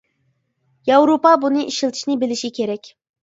ياۋروپا 0.91 1.33
بۇنى 1.45 1.67
ئىشلىتىشنى 1.71 2.17
بىلىشى 2.25 2.53
كېرەك. 2.59 2.91